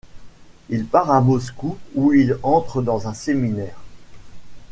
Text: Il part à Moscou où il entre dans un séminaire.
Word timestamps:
Il 0.69 0.87
part 0.87 1.11
à 1.11 1.21
Moscou 1.21 1.77
où 1.93 2.11
il 2.11 2.35
entre 2.41 2.81
dans 2.81 3.07
un 3.07 3.13
séminaire. 3.13 3.79